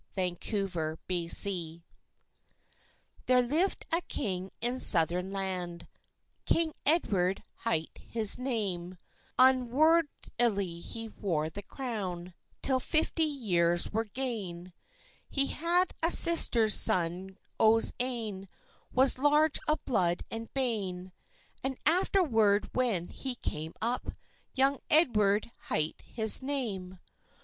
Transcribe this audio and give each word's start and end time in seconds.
AULD 0.17 0.97
MAITLAND 1.07 1.81
THERE 3.27 3.41
lived 3.43 3.85
a 3.91 4.01
king 4.07 4.49
in 4.59 4.79
southern 4.79 5.31
land, 5.31 5.87
King 6.47 6.73
Edward 6.87 7.43
hight 7.57 7.99
his 8.09 8.39
name; 8.39 8.97
Unwordily 9.37 10.79
he 10.79 11.07
wore 11.07 11.51
the 11.51 11.61
crown, 11.61 12.33
Till 12.63 12.79
fifty 12.79 13.25
years 13.25 13.91
were 13.93 14.05
gane. 14.05 14.73
He 15.29 15.45
had 15.45 15.93
a 16.01 16.09
sister's 16.09 16.73
son 16.73 17.37
o's 17.59 17.93
ain, 17.99 18.49
Was 18.91 19.19
large 19.19 19.59
of 19.67 19.85
blood 19.85 20.23
and 20.31 20.51
bane; 20.55 21.11
And 21.63 21.77
afterward, 21.85 22.71
when 22.73 23.09
he 23.09 23.35
came 23.35 23.75
up, 23.83 24.11
Young 24.55 24.79
Edward 24.89 25.51
hight 25.65 26.01
his 26.03 26.41
name. 26.41 26.97